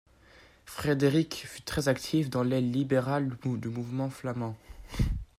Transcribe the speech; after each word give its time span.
Fredericq 0.65 1.43
fut 1.45 1.61
très 1.61 1.87
actif 1.87 2.31
dans 2.31 2.41
l'aile 2.41 2.71
libérale 2.71 3.29
du 3.45 3.67
mouvement 3.67 4.09
flamand. 4.09 4.57